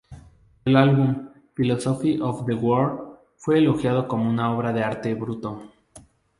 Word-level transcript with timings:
El 0.65 0.77
álbum 0.77 1.29
"Philosophy 1.53 2.19
of 2.19 2.43
the 2.47 2.55
World" 2.55 3.19
fue 3.37 3.59
elogiado 3.59 4.07
como 4.07 4.27
una 4.27 4.51
obra 4.51 4.73
de 4.73 4.83
arte 4.83 5.13
bruto. 5.13 5.71